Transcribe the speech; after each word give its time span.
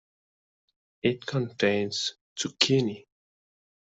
It 1.03 1.27
contains 1.27 2.15
Zucchini. 2.35 3.05